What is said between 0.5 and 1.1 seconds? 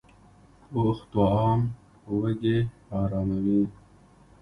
پوخ